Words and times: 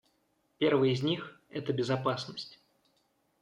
Первый 0.57 0.93
из 0.93 1.03
них— 1.03 1.39
это 1.51 1.73
безопасность. 1.73 2.57